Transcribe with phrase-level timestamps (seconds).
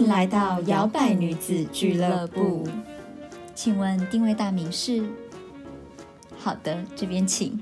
[0.00, 2.66] 迎来到摇摆女子俱乐部。
[3.54, 5.04] 请问定位大名是？
[6.38, 7.60] 好的，这边请。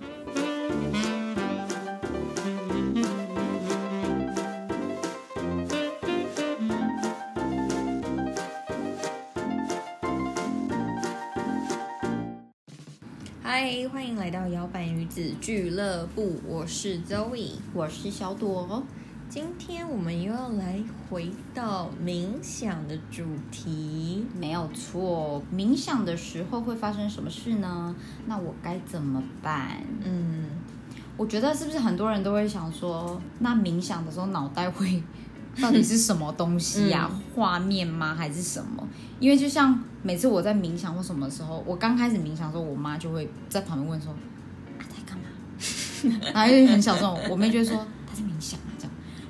[13.42, 17.54] 嗨，欢迎来到摇摆女子俱乐部，我是 Zoe。
[17.74, 18.84] 我是小朵。
[19.40, 24.26] 今天我们又要来回到冥想的主题。
[24.36, 27.94] 没有错，冥想的时候会发生什么事呢？
[28.26, 29.80] 那我该怎么办？
[30.02, 30.46] 嗯，
[31.16, 35.00] 我觉得是不是很多人都会想说，那冥想的时候脑袋会
[35.62, 38.12] 到底是什么东西呀、 嗯画面吗？
[38.16, 38.84] 还是什么？
[39.20, 44.12] 因为就像每次我在冥想或什么时候，我刚开始冥想的时候，我妈就会在旁边问说
[44.80, 48.77] ：“啊，在干嘛？”然后就很小声，我妹就会说：“她在冥想啊。”这样，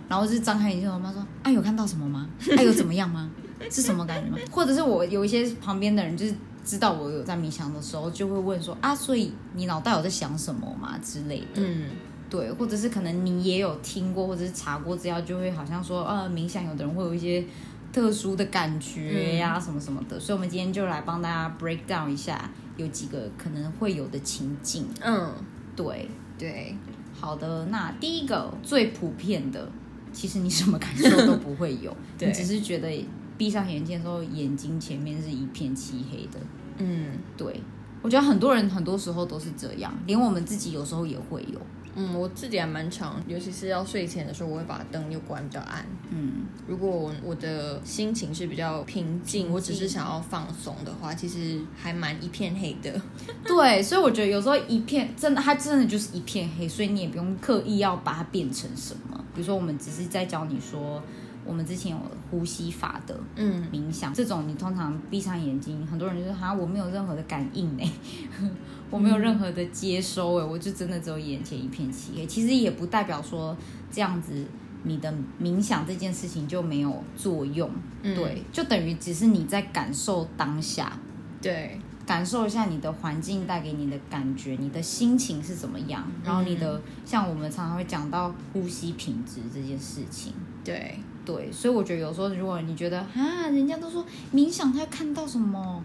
[0.09, 2.29] 然后就是张开眼睛，我妈说：“啊，有看到什么吗？
[2.57, 3.31] 啊，有怎么样吗？
[3.71, 6.35] 是什么感觉吗？”或者是我有一些旁边的人就是。
[6.65, 11.63] 知道我有在冥想的时候，就会问说啊，所以你脑袋有在想什么吗之类的？
[11.63, 11.87] 嗯，
[12.29, 17.43] 对，或者是可能你也有听过或者是查过资料，就会好像说，呃，冥想有的人会有一些
[17.91, 20.21] 特殊的感觉呀、什么什么的。
[20.21, 24.87] 所以，我们今天就来帮大家 break down 一下，有几个可能会有的情境。
[25.01, 25.33] 嗯，
[25.75, 26.77] 对，对，
[27.19, 29.67] 好的，那第一个最普遍的，
[30.13, 33.07] 其实你什么感受都不会有， 你只是觉得
[33.37, 36.39] 闭上眼睛的时候，眼睛前面是一片漆黑的。
[36.79, 37.61] 嗯对，
[38.03, 41.61] 我觉得很多人很多时候都是这样，连我们自己有时候也会有。
[41.99, 45.85] 嗯，我自己还蛮常，尤其是要睡前的时候，我会把灯又关比较暗。
[46.11, 53.03] 嗯，如果我我的心情是比较平静，我只是想要放松的话，其实还蛮一片黑的。
[53.45, 59.25] 对，所以我觉得有时候一片真的，它真的就是一片黑，所以你也不用刻意要把它变成什么。
[59.35, 61.03] 比如说，我们只是在教你说，
[61.49, 61.99] 我们之前有
[62.31, 63.67] 呼吸法的嗯。
[63.73, 67.93] 冥想，这种你通常闭上眼睛，很多人就说哈，我没有任何的感应呢，
[68.91, 72.27] 我没有任何的接收哎，我就真的只有眼前一片漆黑。
[72.27, 73.57] 其实也不代表说
[73.91, 74.45] 这样子。
[74.85, 77.69] 你的冥想这件事情就没有作用，
[78.05, 78.15] 嗯。
[78.15, 80.97] 对，就等于只是你在感受当下，
[81.43, 90.33] 对，感受一下你的环境带给你的感觉，你的心情是怎么样，然后你的、像我们常常会讲到呼吸品质这件事情，
[90.65, 90.97] 对，
[91.29, 94.03] 对，所以我觉得有时候如果你觉得啊，人家都说
[94.35, 95.85] 冥想他会看到什么，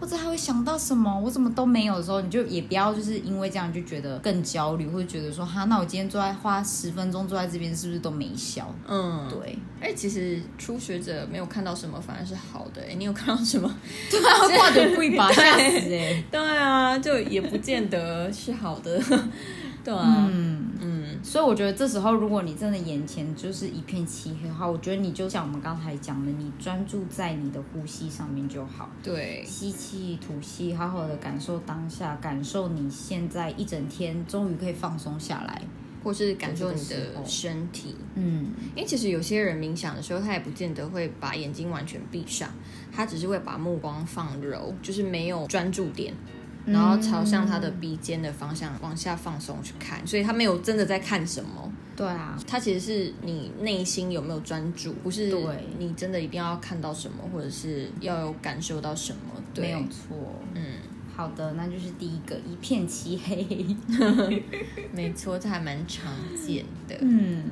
[0.00, 8.74] 或者他会想到什么，我怎么都没有的时候，你就也不要就是因为这样就觉得更焦虑，或者觉得说哈，那我今天坐在花十分钟坐在这边是不是都没效？
[8.88, 12.82] 嗯，对，哎，其实初学者没有看到什么，反而是好的。
[12.82, 13.72] 哎，你有看到什么？
[14.10, 19.00] 对啊，会挂着贵吧，吓死哎、 对啊，就也不见得是好的。
[19.84, 20.59] 对啊，嗯。
[21.20, 35.62] 嗯所以我觉得这时候，如果你真的眼前就是一片漆黑的话，我觉得你就像我们刚才讲的，你专注在你的呼吸上面就好，对，吸气、吐气，好好的感受当下，感受你现在一整天终于可以放松下来。
[36.02, 37.94] 或是感受你的身体。
[38.14, 42.48] 嗯，因为其实有些人冥想的时候，他也不见得会把眼睛完全闭上，
[42.90, 46.14] 他只是会把目光放柔，就是没有专注点，
[46.66, 51.72] 然后朝向他的鼻尖的方向往下放松去看，所以他没有真的在看什么。
[51.96, 55.40] 对啊，他其实是你内心有没有专注，不是对
[55.78, 59.20] 你真的一定要看到什么，或者是要有感受到什么。
[59.52, 60.16] 对，没有错。
[60.54, 60.62] 嗯，
[61.14, 63.76] 好的，那就是第一个一片漆黑。
[64.92, 66.96] 没错，这还蛮常见的。
[67.00, 67.42] 嗯，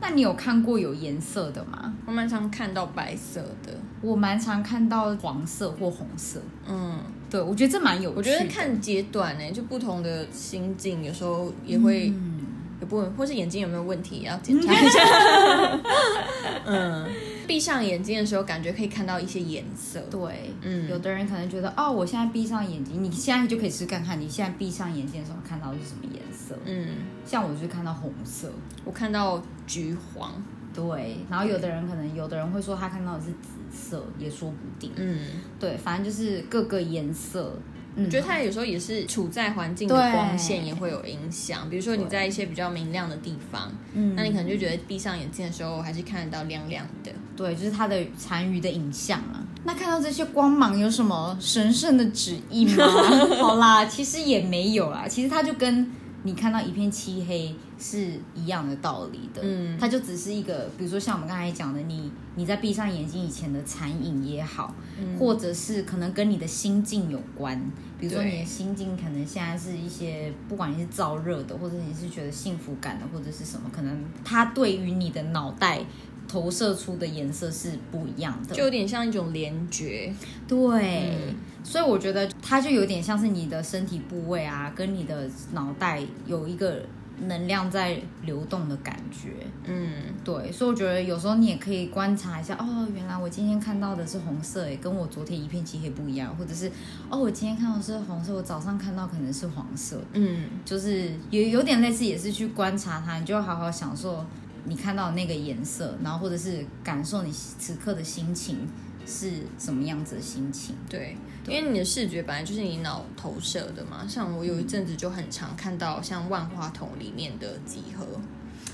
[0.00, 1.92] 那你有看过有颜色的吗？
[2.06, 6.40] 我蛮常看到白色的，我蛮常看到黄色或红色。
[6.68, 8.16] 嗯，对，我觉得这蛮有趣。
[8.16, 12.40] 我觉得看阶段呢、就不同的心境，有时候也会嗯
[12.80, 15.00] 有部分，或是眼睛有没有问题，要检查一下。
[16.64, 17.06] 嗯，
[17.46, 20.00] 闭上眼睛的时候，感觉可以看到一些颜色。
[20.10, 26.54] 对，嗯有的人可能觉得，哦，我现在闭上眼睛，你现在就可以试看看，你现在闭上眼睛的时候看到是什么颜色？
[26.64, 26.88] 嗯，
[27.24, 28.50] 像我就看到红色，
[28.84, 30.32] 我看到橘黄。
[30.74, 34.92] 对，然后有的人可能，有的人会说他看到的是紫色，也说不定。
[34.96, 35.18] 嗯，
[35.58, 37.58] 对，反正就是各个颜色。
[37.96, 41.68] 嗯，我觉得它有时候也是处在环境的光线也会有影响。
[41.68, 47.10] 比如说你在一些比较明亮的地方，嗯那你可能就觉得闭上眼睛的时候还是看得到亮亮的。
[47.36, 49.44] 对，就是它的残余的影像啊。
[49.64, 52.86] 那看到这些光芒有什么神圣的旨意吗？
[53.40, 55.90] 好啦，其实也没有啦，其实它就跟
[56.22, 59.40] 你看到一片漆黑是一样的道理的。
[59.42, 67.58] 嗯它就只是一个，比如说像我们刚才讲的，你你在闭上眼睛以前的残影也好，嗯或者是可能跟你的心境有关。
[67.98, 75.80] 比如说你的心境可能现在是一些，不管你是燥热的，或者你是觉得幸福感的，或者是什么，可能它对于你的脑袋
[76.28, 80.12] 投射出的颜色是不一样的，就有点像一种联觉。
[80.46, 81.34] 对，嗯
[81.64, 86.80] 所以我觉得它就有点像是你的身体部位啊，跟你的脑袋有一个
[87.26, 89.30] 能量在流动的感觉。
[89.64, 89.92] 嗯，
[90.24, 96.70] 对，所以我觉得有时候你也可以观察一下，哦，原来我今天看到的是红色，诶，跟我昨天一片漆黑不一样，或者是，
[97.10, 104.24] 哦，我今天看到的是红色，我早上看到可能是黄色，嗯，就是也有点类似，也是去观察它，你就好好享受
[104.64, 108.58] 你看到的那个颜色，然后或者是感受你此刻的心情
[109.08, 110.76] 是什么样子的心情。
[110.88, 114.06] 对，对因为你的视觉本来就是你脑投射的嘛。
[114.06, 118.06] 像我有一阵子就很常看到像万花筒里面的几何，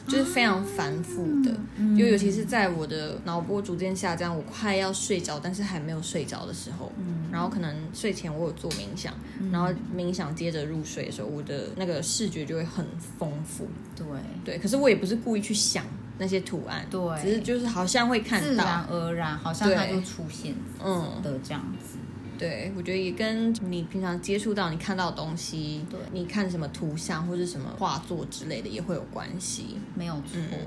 [0.07, 6.93] 就是非常繁复的，嗯就尤其是在我的脑波逐渐下降，我快要睡着，但是还没有睡着的时候，
[7.31, 9.15] 然后可能睡前我有做冥想，
[9.51, 12.85] 然后冥想接着入睡的时候，我的那个视觉就会很
[13.19, 13.67] 丰富。
[13.97, 14.05] 对，
[14.45, 15.85] 对，可是我也不是故意去想
[16.19, 21.99] 那些图案，对只是就是好像会看到自然，而然，好像它就出现嗯，的这样子。
[22.39, 29.79] 对，我觉得也跟你平常接触到你看到的东西，对你看什么图像或者什么画作之类的也会有关系。
[29.95, 30.39] 没有错。
[30.53, 30.59] 嗯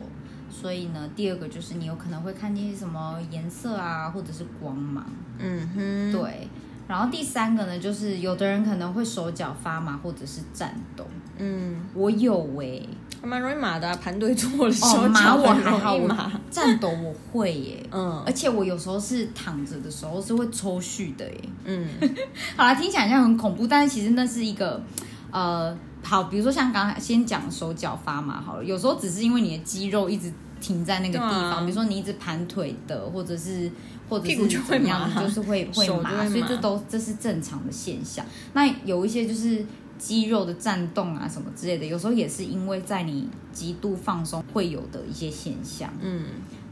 [0.50, 5.06] 所以呢，第二个就是你有可能会看见什么颜色啊，或者是光芒。
[5.38, 6.48] 嗯哼，，对。
[6.88, 11.06] 然后第三个呢，就是有的人可能会手脚发麻或者是颤抖。
[11.38, 12.88] 嗯，我有诶、
[13.22, 16.32] 还蛮容易麻的、啊，盘腿坐的时候哦，麻我还好，麻。
[16.50, 21.42] 颤抖我会耶、 嗯而且我有时候是躺着的时候是会抽搐的耶。
[21.66, 21.88] 嗯
[22.56, 24.82] 好啦，听起来好像很恐怖，但是其实那是一个
[25.30, 33.70] 呃，好，比如说像刚才先讲手脚发麻好了，有时候只是因为你的肌肉一直停在那个地方，啊比如说你一直盘腿的，或者是
[34.10, 38.26] 或者是屁股就会怎样麻就是会会麻所以这都这是正常的现象。
[38.54, 39.66] 那有一些就是。
[40.00, 45.92] 肌肉的颤动啊，什么之类的，有时候也是因为在你极度放松会有的一些现象。
[46.00, 46.24] 嗯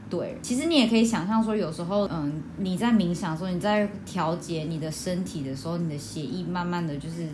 [0.07, 7.27] 对，其实你也可以想象说，有时候，嗯，你在冥想的时候，你在调节你的身体的时候，你的血液慢慢的就是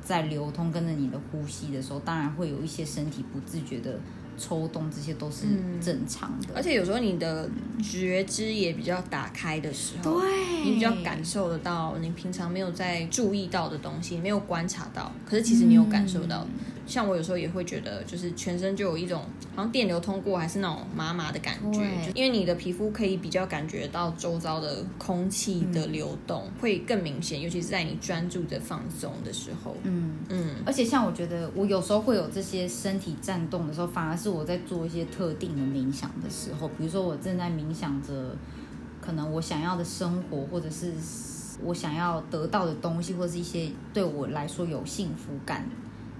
[0.00, 4.00] 在流通，跟着你的呼吸的时候，当然会有一些身体不自觉的
[4.40, 6.54] 抽动，这些都是嗯正常的。
[6.56, 7.48] 而且有时候你的
[7.82, 16.46] 觉知也比较打开的时候，对，你比较感受得到你平常没有在注意到的东西，没有观察到，可是其实你有感受到。
[16.86, 19.22] 像我有时候也会觉得，就是全身就有一种
[19.54, 21.80] 好像电流通过，还是那种麻麻的感觉
[22.14, 29.76] 因为你的皮肤可以比较感觉到周遭的空气的流动，会更明显，尤其是在你专注的放松的时候。
[29.84, 30.16] 嗯。
[30.28, 38.36] 嗯而且像我觉得，我有时候会有这些身体颤动的时候，反而是我在做一些特定的冥想的时候，比如说我正在冥想着，
[39.00, 40.92] 可能我想要的生活，或者是
[41.62, 45.68] 我想要得到的东西，或者是一些对我来说有幸福感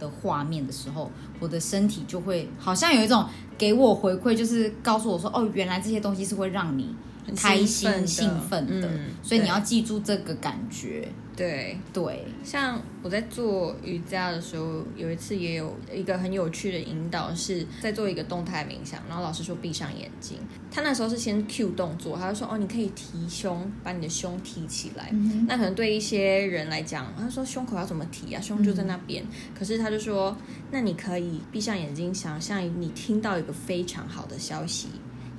[0.00, 1.08] 的画面的时候，
[1.38, 3.24] 我的身体就会好像有一种
[3.56, 6.96] 给我回馈，就是告诉我说，哦，原来这些东西是会让你
[7.36, 8.88] 开心、兴奋的
[9.22, 11.08] 所以你要记住这个感觉。
[11.36, 20.36] 对，对，像我在做瑜伽的时候，有一次也有一个很有趣的引导，是在做一个动态冥想，然后老师说闭上眼睛。
[20.70, 25.10] 他那时候是先 Q 动作，他就说哦，你可以提胸，把你的胸提起来。
[25.48, 28.40] 那可能对一些人来讲，他说胸口要怎么提啊？
[28.42, 29.24] 胸就在那边。
[29.58, 30.36] 可是他就说，
[30.70, 34.88] 那你可以闭上眼睛，想象你听到一个非常好的消息。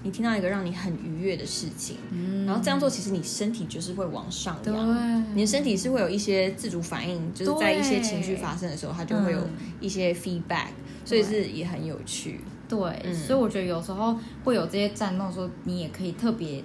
[0.03, 1.97] 你听到一个让你很愉悦的事情，
[2.45, 9.49] 然后这样做，其实你身体就是会往上扬，你的身体是会有一些自主反应，就是在一些情绪发生的时候，它就会有嗯
[9.79, 10.69] 一些 feedback，、
[11.05, 12.41] 所以是也很有趣。
[12.67, 13.13] 对，嗯。
[13.13, 16.63] 所以我觉得有时候会有这些战斗的时候，你也可以特别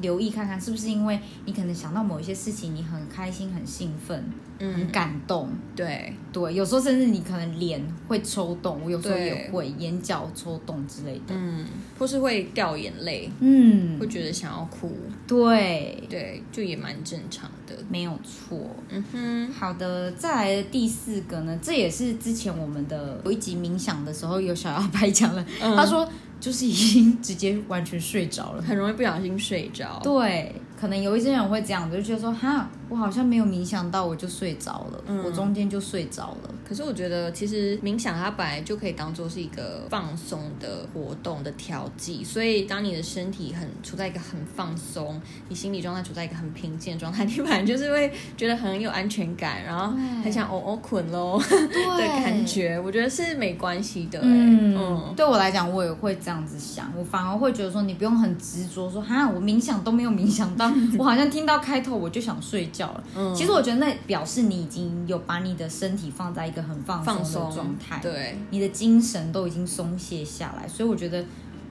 [0.00, 4.16] 留意看看，是不是因为你可能想到某一些事情，你很开心、很兴奋、
[4.58, 5.48] 很嗯，感动。
[5.76, 11.34] 对，对，有时候甚至你可能脸会抽动，我有时候也会眼角抽动之类的。
[11.34, 11.66] 嗯，
[11.98, 14.92] 或是会掉眼泪，嗯会，觉得想要哭，
[15.26, 17.74] 对，对，就也蛮正常的。
[17.88, 18.58] 没有错。
[18.88, 26.08] 嗯哼，好的，再来的第四个呢，这也是之前我们的有一集冥想的时候有小姚白讲了，嗯他说
[26.44, 28.62] 就是已经直接完全睡着了。
[28.62, 29.98] 很容易不小心睡着。
[30.04, 36.50] 对，可能有一些人会这样子，就觉得说，哈，我好像没有冥想到，我就睡着了，嗯我中间就睡着了。
[36.66, 52.44] 可是我觉得，其实冥想它本来就可以当做是一个放松的活动的调剂，所以当你的身体很处在一个很放松，你心理状态处在一个很平静的状态，你本来就是会觉得很有安全感，然后 很想哦哦困喽 的对感。
[52.44, 54.26] 觉，我觉得是没关系的、欸。
[54.26, 60.63] 嗯，嗯对我来讲，我也会这样子想，我反而会觉得说，你不用很执着说，哈，我冥想都没有冥想到，
[60.98, 63.04] 我好像听到开头我就想睡觉了。
[63.16, 71.24] 嗯其实我觉得那表示你已经有把你的身体放在一个很放松的状态，对，你的精神都已经松懈下来，所以我觉得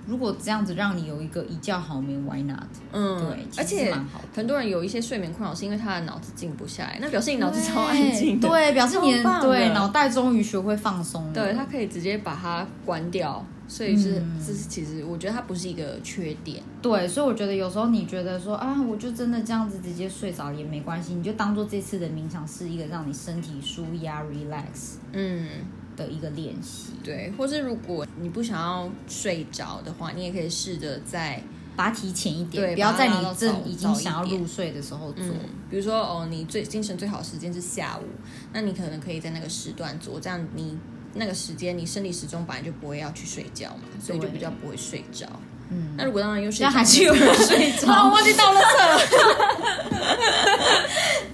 [0.06, 2.64] 如果这样子让你有一个一觉好眠，Why not？
[2.92, 4.26] 嗯，对，而且蛮好的。
[4.36, 11.34] 很多人有一些睡眠困扰，是因为他的脑子静不下来，那表示你脑子超安静的，对，表示你对脑袋终于学会放松了。
[11.34, 16.62] 对，他可以直接把它关掉，所以是、嗯这是其实我觉得它不是一个缺点。
[16.82, 25.48] 对，所以我觉得有时候你觉得说啊，我就真的这样子直接睡着也没关系，你就当做这次的冥想是一个让你身体舒压、relax 嗯，
[25.96, 31.42] 的一个练习，对，或是如果你不想要睡着的话，你也可以试着在
[31.76, 35.26] 把它提前一点，不要在你正已经想要入睡的时候做。
[35.26, 38.04] 嗯，比如说哦，你最精神最好的时间是下午，
[38.52, 40.78] 那你可能可以在那个时段做，这样你
[41.14, 45.26] 那个时间你生理时钟本来就不会要去睡觉嘛，所以就比较不会睡着。
[45.70, 48.68] 嗯，那如果当然又睡还是有人睡着，啊， 我忘记倒了厕。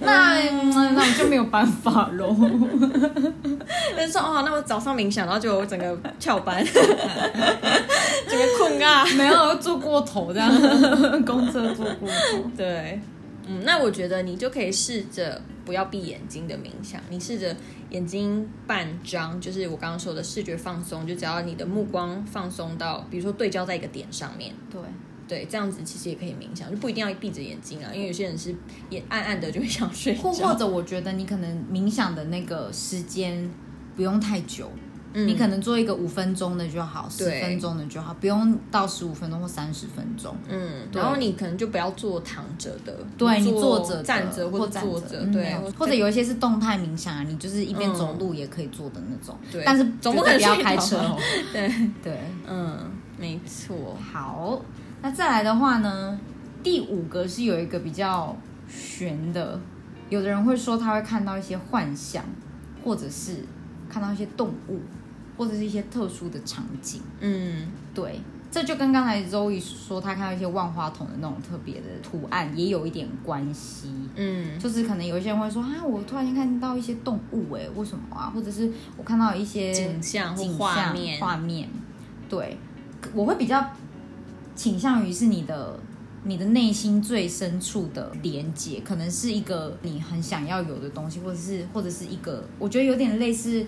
[0.02, 2.34] 那嗯那我就没有办法喽。
[3.96, 6.64] 但是说哦，那我早上冥想，然后就我整个翘班，
[8.28, 9.04] 整个困啊。
[9.16, 10.50] 没有做过头这样，
[11.24, 12.50] 公车做过头。
[12.56, 12.98] 对，
[13.46, 17.56] 嗯，那我觉得你就可以试着不要闭眼睛的冥想，你试着
[17.90, 24.80] 眼睛半张，就是我刚刚说的视觉放松，就只要你的目光放松到，比如说对焦在一个点上面，对，
[25.26, 28.54] 对，这样子其实也可以冥想，就不一定要闭着眼睛啊，因为有些人是
[28.90, 33.50] 眼暗暗的就会想睡或或，者我觉得你可能冥想的那个时间
[33.96, 34.70] 不用太久，
[35.12, 35.26] 嗯。
[35.28, 40.34] 你可能做一个五分钟的就好，十对分钟的就好，不用到十五分钟或三十分钟。
[40.48, 49.36] 嗯，然后你可能就不要坐躺着的，对你坐坐着站着或站坐着，嗯对，或者有一些是动态冥想啊，你就是一边走路也可以做的那种。
[49.50, 49.62] 对。
[49.64, 51.18] 但是总不绝对不要开车哦。
[51.52, 52.78] 对，对，嗯，
[53.18, 54.60] 没错，好，
[55.02, 56.18] 那再来的话呢，
[56.62, 58.36] 第五个是有一个比较
[58.68, 59.58] 悬的，
[60.08, 62.24] 有的人会说他会看到一些幻象，
[62.84, 63.44] 或者是
[63.90, 64.80] 看到一些动物，
[65.36, 67.02] 或者是一些特殊的场景。
[67.20, 68.20] 嗯对，
[68.50, 73.92] 这就跟刚才 Zoe 说他看到一些万花筒的那种特别的图案也有一点关系。
[74.14, 78.30] 嗯就是可能有一些人会说啊，我突然间看到一些动物，哎，为什么啊？
[78.34, 81.68] 或者是我看到一些景象或景画面画面，
[82.28, 82.56] 对，
[83.12, 83.64] 我会比较
[84.54, 85.78] 倾向于是你的
[86.24, 93.64] 你的内心最深处的连接，可能是一个你很想要有的东西，或者是或者是一个我觉得有点类似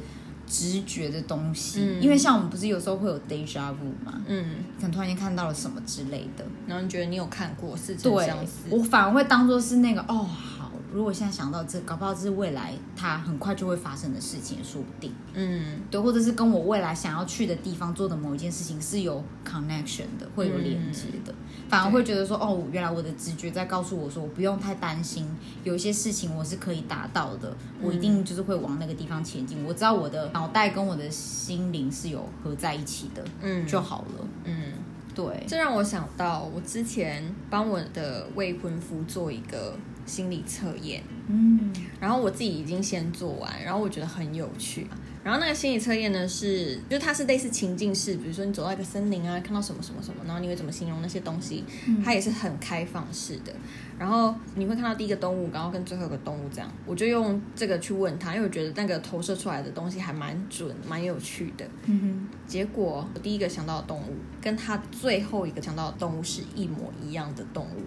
[0.47, 2.02] 直觉的东西，嗯。
[2.02, 10.62] 因为像我们不是有时候会有 deja vu 嘛，嗯，可能突然间看到了什么之类的，然后你觉得你有看过，似曾对相似，，我反而会当做是那个哦，好，
[10.92, 15.12] 如果现在想到这，搞不好这是未来它很快就会发生的事情，也说不定。
[15.34, 21.34] 嗯对，或者是跟我未来想要去的地方做的某一件事情是有 connection 的，会有连接的，
[21.68, 25.26] 反而会觉得说，哦，原来我的直觉在告诉我说，我不用太担心，
[25.64, 29.64] 有一些事情我是可以达到的，我一定就是会往那个地方前进。
[29.64, 34.28] 我知道我的脑袋跟我的心灵是有合在一起的，嗯就好了。
[34.44, 34.72] 嗯，
[35.14, 39.75] 对，这让我想到我之前帮我的未婚夫做一个
[40.06, 44.87] 心理测验，嗯然后我自己已经先做完，然后我觉得很有趣。
[45.25, 51.62] 然后那个心理测验呢是，就是它是类似情境式，比如说你走到一个森林啊，看到什么什么什么，然后你会怎么形容那些东西，
[52.04, 53.52] 它也是很开放式的。
[53.97, 61.64] 然后你会看到第一个动物，然后跟最后一个动物这样，我就用这个去问他，因为我觉得那个投射出来的东西还蛮准，蛮有趣的。
[61.85, 67.80] 嗯结果我第一个想到的动物，跟他最后一个想到的动物是一模一样的动物，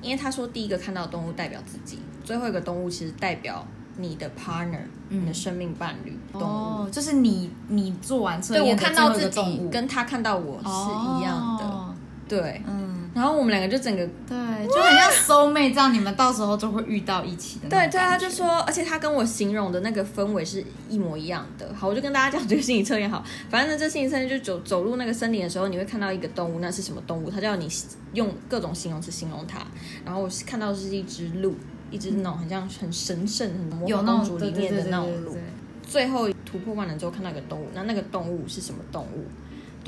[0.00, 4.78] 因为他说第一个看到的动物代表自己，最后一个动物其实代表你的 partner，、
[5.08, 6.44] 你的生命伴侣，动物。
[6.44, 11.94] 哦，就是你你做完测对我看到自己跟他看到我是一样的，哦。
[12.28, 12.62] 对。
[12.66, 12.87] 嗯，
[13.18, 21.68] 然后我们两个就整个对，就很像 soul mate 这样，你们到时候就会遇到一起的对对，他就说，而且他跟我形容的那个氛围是一模一样的。
[21.74, 27.28] 好，我就跟大家讲这个心理测验好，反正呢，这心理测验就走走入那个森林的时候，你会看到一个动物，那是什么动物？
[27.28, 27.68] 他叫你
[28.12, 29.58] 用各种形容词形容它。
[30.04, 31.56] 然后我是看到的是一只鹿，
[31.90, 35.36] 一只那种很像很神圣、很魔法有那公主里面的那种鹿。
[35.82, 39.24] 最后突破万能之后看到一个动物，那那个动物是什么动物？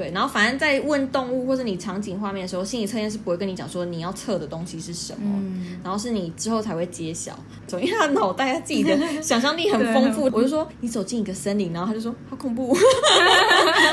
[0.01, 7.39] 对，然后反正在问动物或者你场景画面的时候，心理测验是不会跟你讲说你要测的东西是什么，嗯然后是你之后才会揭晓。
[7.73, 12.69] 因为他脑袋他自己的 想象力很丰富，我就说你走进一个森林，然后他就说好恐怖，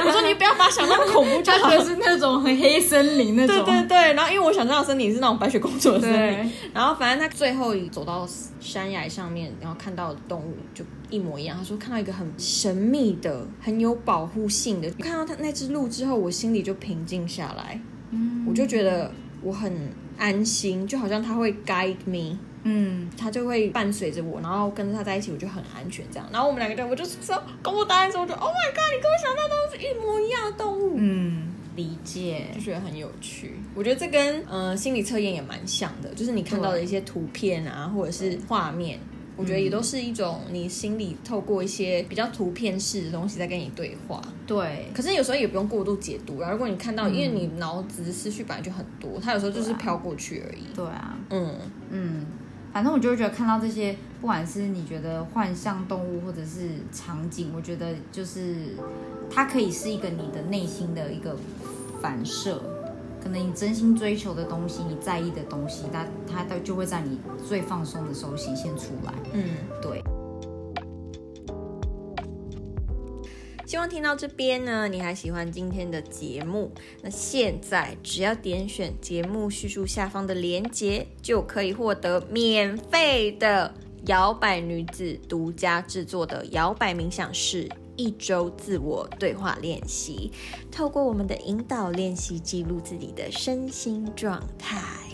[0.05, 1.77] 我说你不要把它想那么恐怖就好他觉。
[1.77, 8.27] 得是那种很黑森林那种，对对对，然后因为我想象的森林是那种白雪公主的森林，然后反正他最后走到
[8.67, 11.57] 山崖上面，然后看到的动物就一模一样。
[11.57, 17.79] 他说看到一个很神秘的、很有保护性的，看到他那只鹿之后，我心里就平静下来，
[18.11, 22.37] 嗯我就觉得我很安心，就好像他会 guide me。
[22.69, 26.27] 嗯，他就会伴随着我，然后跟着他在一起，我就很安全这样。
[26.33, 30.95] 然后我们两个就，我就说公布答案的时候，我就 Oh my God，你跟我想到的都是一模一样的动物。
[30.97, 32.59] 嗯，理解就。
[32.59, 33.53] 觉得很有趣。
[33.73, 38.99] 我觉得这跟呃心理测验也蛮像的，就是你看到的一些图片啊，或者是画面。
[39.37, 46.49] 我觉得也都是一种你心里透过一些比较图片式的东西在跟你对话，对，可是有时候也不用过度解读啊。
[46.49, 50.73] 如果你看到，因为你脑子思绪本来就很多，它有时候就是飘过去而已。
[50.75, 51.53] 对啊，嗯，
[51.91, 52.25] 嗯，
[52.73, 58.75] 反正我就会觉得看到这些，不管是你觉得幻象动物或者是场景，我觉得就是
[59.29, 61.35] 它可以是一个你的内心的一个
[62.01, 62.61] 反射。
[63.19, 69.13] 可能你真心追求的东西，你在意的东西，它它都就会在你最放松的时候显现出来。
[69.33, 69.43] 嗯，
[69.81, 70.01] 对，
[73.67, 76.71] 希望听到这边呢，你还喜欢今天的节目。
[77.01, 83.73] 那现在只要点选节目叙述下方的链接，就可以获得免费的
[84.05, 87.69] 摇摆女子独家制作的摇摆冥想室。
[87.97, 90.31] 一周自我对话练习，
[90.71, 95.06] 透过我们的引导练习，记录自己的身心状态。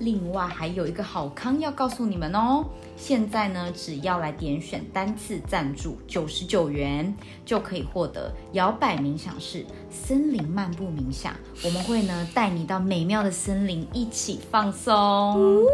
[0.00, 2.64] 另外还有一个好康要告诉你们哦，
[2.96, 7.14] 现在呢，只要来点选单次赞助九十九元，
[7.44, 11.34] 就可以获得摇摆冥想室森林漫步冥想。
[11.62, 15.66] 我们会呢带你到美妙的森林一起放松。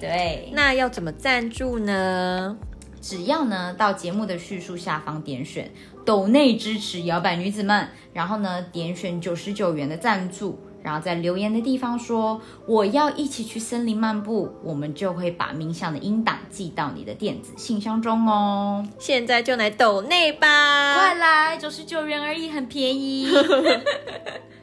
[0.00, 2.56] 对，那要怎么赞助呢？
[3.02, 5.70] 只要呢到节目的叙述下方点选
[6.04, 18.86] 抖内支持摇摆女子们，然后呢点选九十九元的赞助，然后在留言的地方说我要一起去森林漫步，我们就会把冥想的音档寄到你的电子信箱中哦。
[18.98, 20.94] 现在就来抖内吧！
[20.94, 23.28] 快来，九十九元而已，很便宜。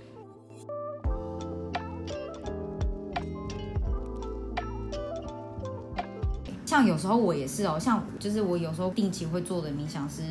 [6.70, 10.22] 像有时候我也是哦，像就是我有时候定期会做的冥想是，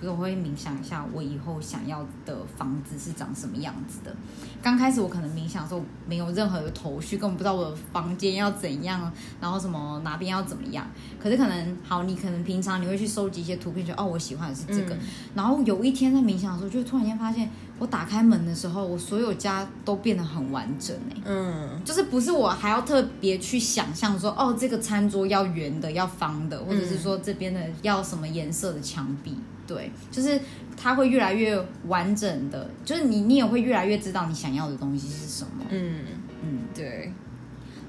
[0.00, 4.12] 比如我会冥想一下我以后想要的房子是长什么样子的。
[4.60, 9.08] 刚开始我可能冥想的时候没有任何的头绪，根本不知道我的房间要怎样，
[9.40, 10.84] 然后什么哪边要怎么样。
[11.22, 14.96] 可是可能好，你可能平常你会去收集一些图片，就哦我喜欢的是这个。
[15.36, 21.20] 然后有一天在冥想的时候，就突然间发现，我打开门的时候，我所有家都变得很完整哎。
[21.24, 29.36] 嗯，就是不是我还要特别去想象说，哦这个餐桌要圆的，要方的，或者是说这边的要什么颜色的墙壁。
[29.66, 30.38] 对，就是
[30.76, 35.64] 它会越来越完整的，就是你你也会越来越知道你想要的东西是什么。
[35.70, 36.00] 嗯，
[36.42, 37.12] 嗯，对，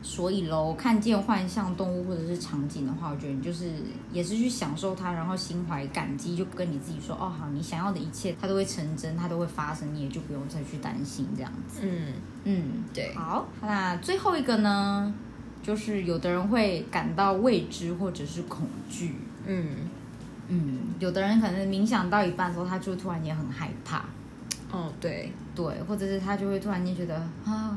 [0.05, 3.71] 所以喽，看见幻象动物或者是场景的话，我觉得你就是
[4.13, 11.79] 也是去享受它，然后心怀感激，就跟你自己说，哦，好，你想要的一切它都会成真，它都会发生，你也就不用再去担心这样子。
[11.81, 12.13] 嗯，
[12.43, 15.11] 嗯，对，好，那最后一个呢，
[15.63, 19.15] 就是有的人会感到未知或者是恐惧。
[19.47, 19.89] 嗯，
[20.49, 24.05] 嗯，有的人可能冥想到一半的时候，他就突然间很害怕，
[24.71, 27.75] 哦，对，对，或者是他就会突然间觉得啊，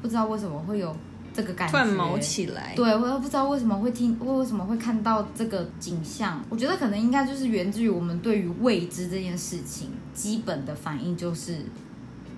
[0.00, 0.96] 不知道为什么会有
[1.32, 6.42] 这个感觉，突然毛起来，对，我又不知道为什么会听，或为什么会看到这个景象。
[6.48, 11.58] 我觉得可能应该就是源自于我们对于未知这件事情基本的反应就是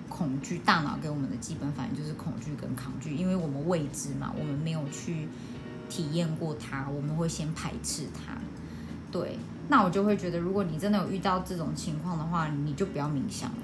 [0.09, 5.27] 恐惧，大脑给我们的基本反应就是恐惧跟抗拒，因为我们未知嘛，我们没有去
[5.89, 8.37] 体验过它，我们会先排斥它。
[9.11, 9.37] 对，
[9.69, 13.57] 那我就会觉得，如果你真的有遇到这种情况的话，你就不要冥想了。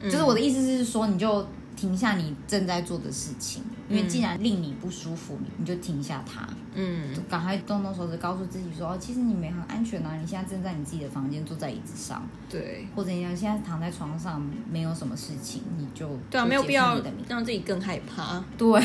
[0.00, 1.44] 嗯就是我的意思是说，你就
[1.78, 7.14] 停下你正在做的事情，因为既然令你不舒服，你你就停下它，嗯。
[7.14, 18.42] 就赶快动动手指，告诉自己说，哦，其实你没很安全啊，你现在正在你自己的房间，坐在椅子上，对，或者你现在躺在床上，没有什么事情，你就对啊，就没有必要让自己更害怕。
[18.56, 18.80] 对，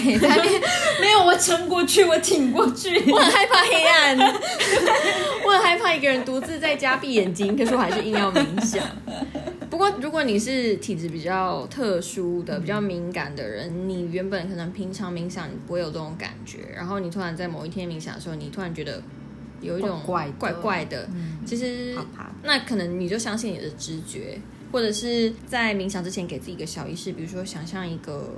[1.02, 4.20] 没有我撑过去，我挺过去， 我很害怕黑暗，
[5.48, 8.86] 我很害怕一个人独自在家闭眼睛，可是我还是硬要冥想。
[9.74, 19.02] 不过，如果你是体质比较特殊的、比较敏感的人，你原本可能平常冥想你不会有这种感觉，然后你突然在某一天冥想的时候，你突然觉得
[19.62, 21.98] 有一种怪怪怪怪的，嗯其实
[22.44, 24.40] 那可能你就相信你的直觉，
[24.72, 28.30] 或者是在冥想之前给自己一个小仪式，比如说想象一个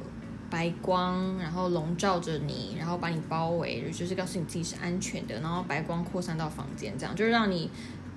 [0.50, 7.69] 白光，然后笼罩着你，然后把你包围，就是告诉你自己是安全的，然后白光扩散到房间，这样就是让你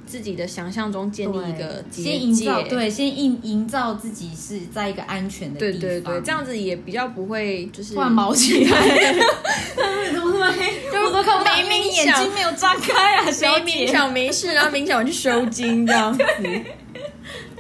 [0.08, 9.14] 自己的想象中建立一个先营造，对，先营营造自己是在一个安全的地方，对对对，这样子也比较不会就是突然毛起来，
[10.12, 10.48] 怎么会？
[11.04, 13.86] 我都看不到，没因为你眼睛没有张开啊，小姐。
[13.86, 16.24] 想没事，然后明想完去收金这样子。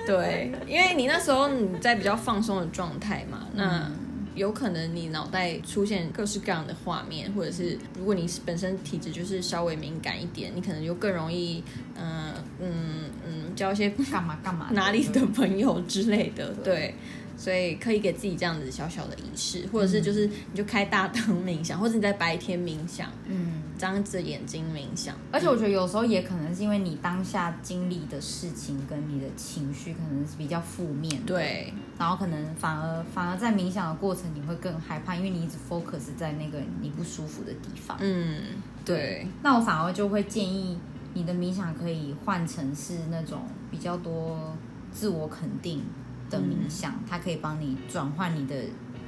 [0.06, 3.90] 对，因为你那时候你在比较放松的状态嘛，那
[4.38, 11.62] 有可能你脑袋出现各式各样的画面，或者是如果你是本身体质就是稍微敏感一点，你可能就更容易，
[11.96, 14.70] 嗯嗯嗯，交一些干嘛干嘛？
[14.72, 16.94] 哪里的朋友之类的，对。
[17.38, 25.14] 所以可以给自己这样子小小的仪式，或者是就是你就开大灯冥想，或者你在白天冥想，嗯，张着眼睛冥想。
[25.30, 37.96] 而且我觉得有时候也可能是因为你当下经历的事情跟你的情绪可能是比较负面的，对，然后可能反而反而在冥想的过程你会更害怕，因为你一直 focus 在那个你不舒服的地方。
[38.00, 38.42] 嗯，
[38.84, 40.76] 对，那我反而就会建议
[41.14, 44.56] 你的冥想可以换成是那种比较多
[44.90, 45.84] 自我肯定
[46.30, 48.54] 的冥想，它可以帮你转换你的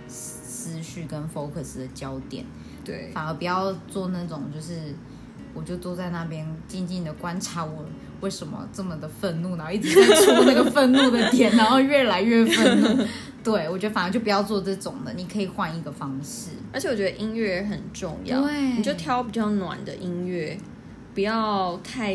[0.06, 2.44] 思思绪跟 focus 的焦点，
[2.84, 4.94] 对，反而不要做那种就是
[5.54, 7.86] 我就坐在那边静静的观察我
[8.20, 13.04] 为什么这么的愤怒，然后一直在戳那个愤怒的点，然后越来越愤怒。
[13.42, 16.50] 对我觉得反而就不要做这种的，你可以换一个方式。
[16.74, 20.58] 而且我觉得音乐也很重要，对你就挑比较暖的音乐，
[21.14, 22.14] 不要太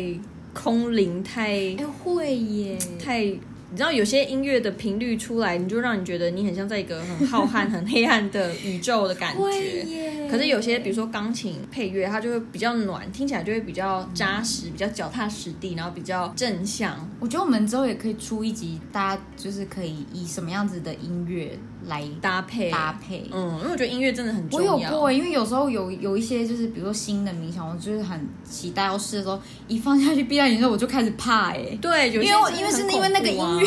[0.54, 3.36] 空灵，太哎，会耶，太。
[3.76, 9.84] 你知道有些音乐的频率出来，你就让你觉得你很像在一个很浩瀚、很黑暗的宇宙的感觉。
[10.32, 17.06] 可是有些，比如说钢琴配乐，它就会比较暖，听起来就会比较扎实、比较脚踏实地，然后比较正向。
[17.20, 23.28] 我觉得我们之后也可以出一集，大家就是可以以什么样子的音乐来搭配搭配。
[23.32, 24.90] 嗯，因为我觉得音乐真的很我重要。
[24.90, 33.66] 有过，因为有时候有有一些就是比如说新的冥想，我就是很期待要试的时候，一放下去闭上眼睛，我就开始怕哎、对，有些因为我因为是因为那个音乐，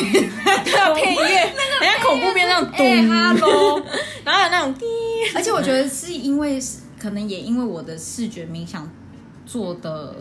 [0.64, 1.22] 对啊，配乐，
[1.80, 3.82] 人家恐怖片那种哎咚，哈喽，
[4.24, 4.84] 然后有那种滴，
[5.34, 8.88] 而且我觉得是因为是可能也因为我的视觉冥想
[9.46, 10.14] 做的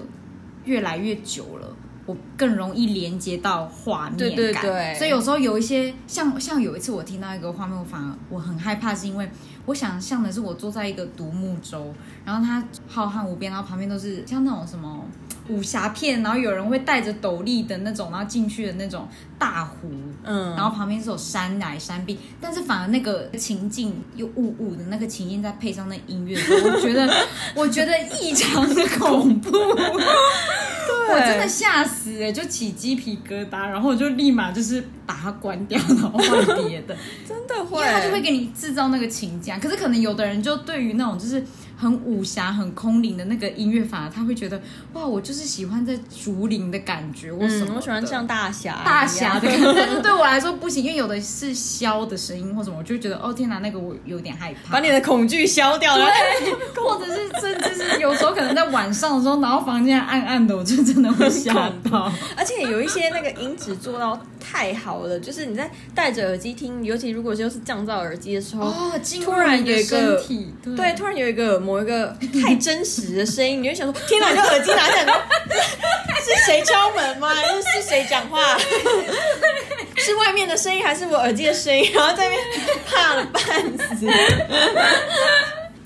[0.65, 1.75] 越来越久了。
[2.09, 4.53] 我更容易连接到画面感，对对。
[4.53, 9.29] 对所以有时候有一些像像有一次我听到一个画面，我反而我很害怕，是因为
[9.65, 11.93] 我想象的是我坐在一个独木舟，
[12.25, 15.05] 然后它浩瀚无边，然后旁边都是像那种什么
[15.47, 19.91] 武侠片，然后有人会带着斗笠的那种，然后进去的那种大湖，
[20.23, 27.11] 嗯，然后旁边是有山崖山壁，但是反而那个情境又雾雾的那个情境，再配上那音乐我觉得
[27.55, 29.51] 我觉得异常的恐怖，
[31.11, 36.95] 我真的吓死哎、就起鸡皮疙瘩，然后我就立马就是把它关掉，然后换别的，
[37.27, 39.59] 真的会，因为它就会给你制造那个情境啊。
[39.59, 41.43] 可是可能有的人就对于那种就是
[41.79, 44.61] 很武侠、很空灵的那个音乐，反而他会觉得
[44.91, 54.73] 哇，我就是喜欢在竹林的感觉，我什么嗯，我喜欢像大侠大侠的感觉，但是对我来说不行，因为有的是箫的声音或什么，我就觉得哦天哪，那个我有点害怕。
[54.73, 56.05] 把你的恐惧消掉了。
[56.05, 56.51] 对，
[56.83, 61.53] 或者是甚至是有时候可能在晚上的时候，然后房间暗暗的，我就真的会吓
[61.89, 62.11] 到。
[62.35, 68.73] 而且有一些那个音质做到太好了，就是你在戴着耳机听，尤其如果就是降噪耳机的时候，
[69.23, 70.21] 突然有一个
[70.61, 74.29] 对对，突然有一个某一个太真实的声音，你会想说： 天哪！
[74.33, 75.13] 你就耳机拿下来，
[76.25, 77.29] 是谁敲门吗？
[77.43, 78.57] 又是是谁讲话？
[79.97, 81.91] 是外面的声音还是我耳机的声音？
[81.93, 82.41] 然后在那边
[82.87, 84.07] 怕了半死。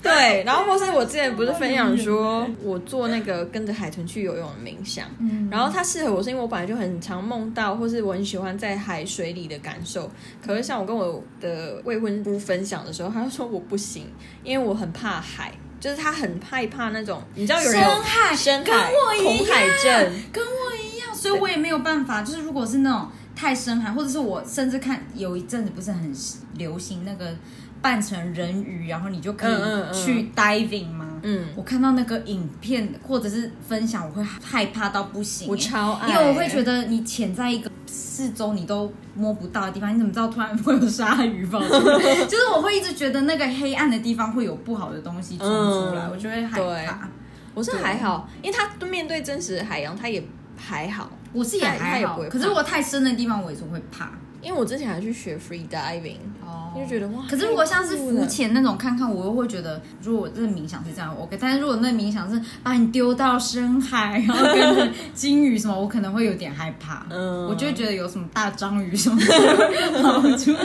[0.02, 10.10] 对，然后或是我之前不是分享说，我做那个跟着海豚去游泳的冥想，嗯然后它适合我是因为我本来就很常梦到，或是我很喜欢在海水里的感受。
[10.46, 15.52] 可是像我跟我的未婚夫分享的时候，他就说我不行，因为我很怕海，
[15.84, 22.22] 就是他很害怕那种，你知道有人有深海跟深海我一样恐海症，跟我一样，所以我也没有办法。
[22.22, 26.16] 就是如果是那种太深海，或者是我甚至看有一阵子不是很
[26.54, 27.36] 流行那个
[27.82, 29.54] 扮成人鱼，然后你就可以
[29.92, 31.20] 去 diving 吗？
[31.22, 37.70] 嗯，我看到那个影片或者是分享，我会害怕到不行、我欸超爱，因为我会觉得你潜在一个
[38.14, 41.98] 四周你都摸不到的地方，你怎么知道突然会有鲨鱼跑出来？
[42.26, 47.08] 就是我会一直觉得那个黑暗的地方会有不好的东西冲出来，嗯我就会害怕。
[47.54, 50.24] 我是还好，因为他面对真实的海洋，他也
[50.56, 51.10] 还好。
[51.32, 54.12] 我是也还好，可是如果太深的地方，我也是会怕。
[54.40, 56.43] 因为我之前还去学 free diving，哦
[56.80, 67.06] 就觉得哇，可是如果像是浮潜那种看看，我又会觉得，如果这个冥想是这样 OK，但是如果那冥想是把你丢到深海，然后跟着鲸鱼什么，我可能会有点害怕。
[67.10, 70.58] 嗯我就会觉得有什么大章鱼什么的跑出来。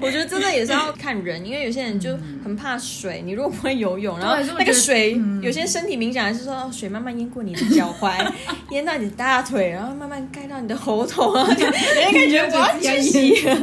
[0.00, 8.30] 我觉得真的也是要看人，因为有些人就很怕水，你如果不会游泳，然后那个水，嗯有些身体冥想还是说哦水慢慢淹过你的脚踝，
[8.70, 13.56] 淹到你的大腿，然后慢慢盖到你的喉头，然后就 人家感觉我要窒息了。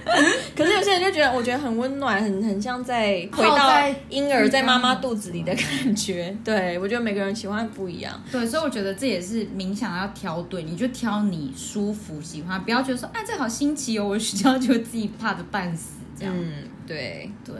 [0.56, 3.70] 可是有些人就觉得，我觉得很温暖，很很像在回到
[4.08, 6.34] 婴儿在妈妈肚子里的感觉。
[6.44, 8.18] 对我觉得每个人喜欢不一样。
[8.30, 16.34] 对，所以我觉得这也是冥想要挑对，你就挑你舒服喜欢，不要觉得说哎这好新奇哦，我需要就自己怕的半死这样。
[16.36, 16.52] 嗯，
[16.86, 17.54] 对，对，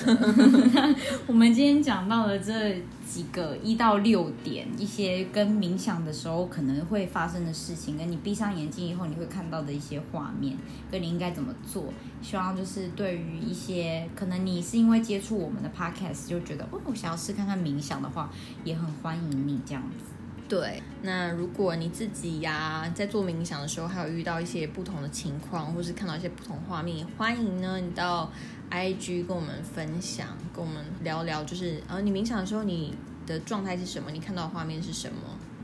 [1.26, 2.74] 我们今天讲到了这
[3.06, 10.56] 几个一到六点，一些跟冥想的时候可能会发生的事情，跟你闭上眼睛以后你会看到的一些画面，
[10.90, 11.92] 跟你应该怎么做。
[12.22, 18.30] 希望就是对于一些可能你是因为接触我们的 podcast 就觉得哦，我想要试看看冥想的话，
[18.64, 20.04] 也很欢迎你这样子。
[20.48, 28.28] 对，那如果你自己呀在做冥想的时候，还有遇到一些不同的情况，或是看到一些不同画面，欢迎呢你到
[28.70, 32.94] IG 跟我们分享，跟我们聊聊，就是呃你冥想的时候你
[33.26, 35.14] 的状态是什么，你看到的画面是什么？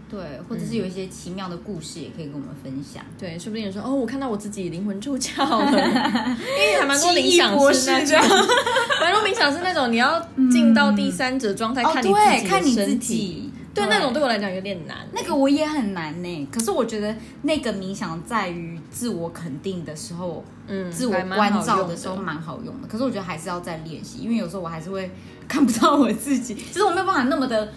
[0.09, 3.05] 对，或者是有一些奇妙的故事，也可以跟我们分享。
[3.19, 5.67] 对，说不定有说哦，我看到我自己灵魂出窍了，
[6.39, 8.17] 因为还蛮多冥想博是那种，
[9.01, 10.21] 蛮多冥想是那种你要
[10.53, 13.51] 进到第三者状态，看你自己看你自己。
[13.77, 15.07] 对，那种对我来讲有点难。
[15.13, 22.89] 那个我也很难呢，可是我觉得那个冥想在于自我肯定的时候，嗯自我关照的时候蛮好用的。
[22.89, 25.11] 可是我觉得还是要再练习，因为有时候我还是会
[25.47, 27.73] 看不到我自己， 就是我没有办法那么的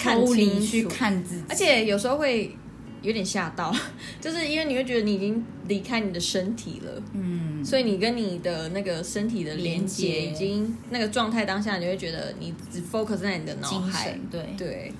[0.00, 2.56] 看抽离去看自己，而且有时候会
[3.02, 3.74] 有点吓到，
[4.20, 14.04] 就是因为你会觉得你已经离开你的身体了，嗯，所以你跟你的那个身体的连接已经那个状态当下，你会觉得你只 focus 在你的脑海。
[14.04, 14.54] 神，对。
[14.58, 14.92] 对，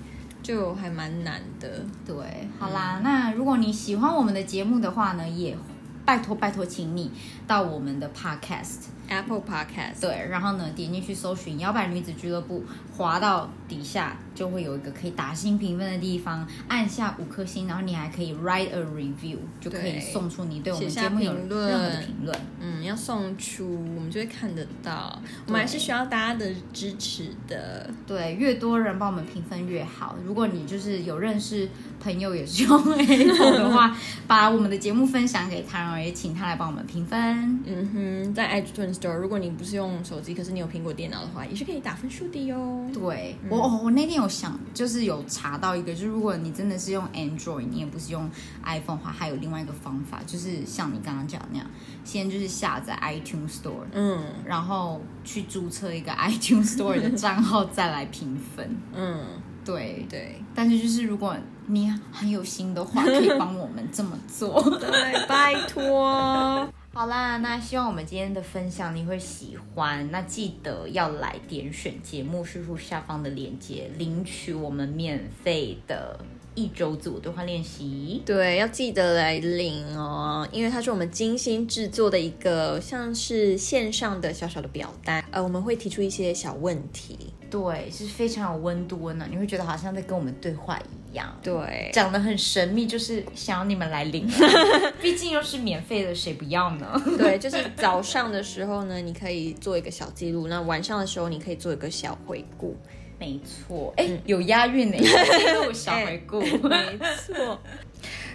[0.49, 1.85] 就还蛮难的。
[2.07, 2.15] 对，
[2.57, 5.55] 好啦，那如果你喜欢我们的节目的话呢，也
[6.03, 7.11] 拜托拜托，请你
[7.45, 8.87] 到我们的 podcast。
[9.09, 12.63] Apple Podcast，对，然后呢，点进去搜寻“摇摆女子俱乐部”，
[12.95, 22.39] 滑到底下就会有一个可以打新评分的地方，按下五颗星，然后你还可以 write a review，就可以送出你对我们节目有任何的评论。
[22.61, 27.89] 嗯，要送出我们就会看得到，我们还是需要大家的支持的。
[28.05, 30.15] 对，越多人帮我们评分越好。
[30.23, 31.67] 如果你就是有认识
[32.01, 33.95] 朋友也是用 Apple 的话，
[34.27, 37.19] 把我们的节目分享给他，然后也请他来帮我们评分。
[37.65, 42.85] 嗯哼，在 iTunes Store，如果你不是用手机，可是你有苹果电脑的话，也是可以打分数的哟。
[42.93, 48.29] 对我，哦，我那天有想，就是有查到一个，就是如果你真的是用 Android，你也不是用
[48.63, 51.67] iPhone 的话，还有另外一个方法，就是像你刚刚讲的那样，
[52.03, 58.75] 先就是下载 iTunes Store，嗯然后去注册一个 iTunes Store 的账号，再来评分。
[58.93, 59.23] 嗯，
[59.63, 61.35] 对，对但是就是如果
[61.67, 64.61] 你很有心的话，可以帮我们这么做。
[64.79, 66.67] 对，拜托。
[66.91, 70.09] 好啦，那希望我们今天的分享你会喜欢。
[70.11, 76.19] 那记得要来点选节目叙述下方的链接，领取我们免费的
[76.55, 78.21] 一周自我对话练习。
[78.25, 85.23] 对，要记得来领哦，因为它是我们精心制作的一个像是线上的小小的表单。
[85.31, 87.17] 呃，我们会提出一些小问题。
[87.49, 90.98] 对，是非常有温度温暖，你会觉得好像在跟我们对话一样。
[91.41, 94.27] 对，讲的很神秘，就是想要你们来领，
[95.01, 97.01] 毕竟又是免费的，谁不要呢？
[97.17, 102.75] 对，就是早上的时候呢，你可以做一个小记录；那晚上的时候，你可以做一个小回顾。
[103.19, 106.39] 没错，哎、有押韵呢， 记录小回顾。
[106.39, 107.59] 没错。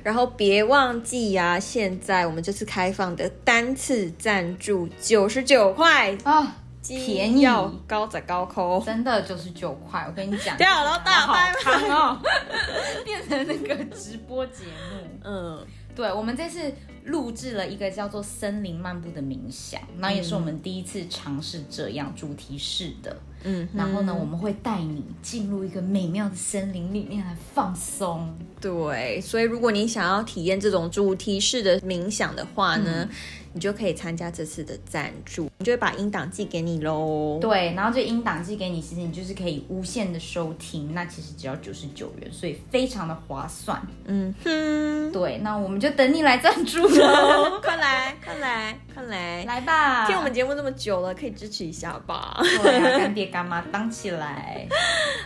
[0.03, 8.83] 然后别忘记呀、现在我们这次开放的单次赞助九十九块，啊，便宜要高则高扣。
[8.85, 12.21] 真的就是九块，我跟你讲，掉了大好拍康哦，
[13.05, 15.09] 变成那个直播节目。
[15.25, 15.67] 嗯，
[15.97, 16.73] 对，我们这次
[17.05, 23.11] 录制了一个叫做“森林漫步”的冥想，那也是我们第一次尝试这样主题式的。
[23.11, 23.34] 嗯，
[23.75, 28.35] 然后呢，我们会带你进入一个美妙的森林里面来放松。
[28.61, 33.07] 对，所以如果你想要体验这种主题式的冥想的话呢，
[33.53, 37.39] 你就可以参加这次的赞助，你就会把音档寄给你喽。
[37.41, 43.81] 对，然后这音档寄给你，其实你就是可以无限的收听，那其实只要九十九元，所以非常的划算。
[44.07, 49.45] 嗯哼，对，那我们就等你来赞助喽， 快来，快来，快来！
[49.45, 52.41] 来吧，听我们节目这么久了，可以支持一下吧。
[52.63, 54.65] 对啊，干爹干妈当起来，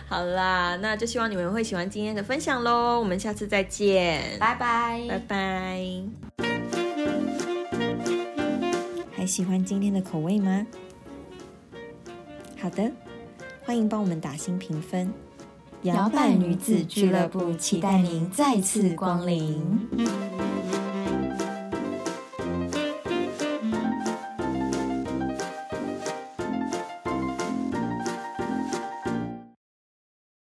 [0.07, 2.99] 好啦，那就希望你们会喜欢今天的分享喽。
[2.99, 5.85] 我们下次再见，拜拜，拜拜。
[9.11, 10.65] 还喜欢今天的口味吗？
[12.59, 12.91] 好的，
[13.63, 15.13] 欢迎帮我们打新评分。
[15.83, 19.87] 摇摆女子俱乐部期待您再次光临。